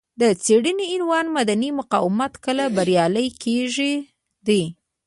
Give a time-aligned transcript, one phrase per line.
[0.21, 3.93] د څېړنې عنوان مدني مقاومت کله بریالی کیږي
[4.47, 4.63] دی.